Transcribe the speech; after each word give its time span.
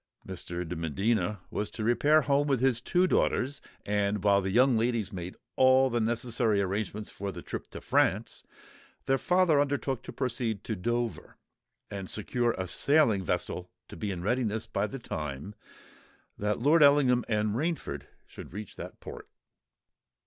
Mr. 0.27 0.67
de 0.67 0.75
Medina 0.75 1.41
was 1.51 1.69
to 1.69 1.83
repair 1.83 2.21
home 2.23 2.47
with 2.47 2.59
his 2.59 2.81
two 2.81 3.05
daughters: 3.05 3.61
and 3.85 4.23
while 4.23 4.41
the 4.41 4.49
young 4.49 4.75
ladies 4.75 5.13
made 5.13 5.35
all 5.55 5.91
the 5.91 5.99
necessary 6.01 6.59
arrangements 6.59 7.11
for 7.11 7.31
the 7.31 7.43
trip 7.43 7.67
to 7.69 7.79
France, 7.79 8.43
their 9.05 9.19
father 9.19 9.59
undertook 9.59 10.01
to 10.01 10.11
proceed 10.11 10.63
to 10.63 10.75
Dover, 10.75 11.37
and 11.91 12.09
secure 12.09 12.53
a 12.53 12.65
sailing 12.67 13.23
vessel 13.23 13.69
to 13.89 13.95
be 13.95 14.09
in 14.09 14.23
readiness 14.23 14.65
by 14.65 14.87
the 14.87 14.97
time 14.97 15.53
that 16.35 16.57
Lord 16.57 16.81
Ellingham 16.81 17.23
and 17.27 17.53
Rainford 17.55 18.07
should 18.25 18.53
reach 18.53 18.77
that 18.77 18.99
port. 19.01 19.29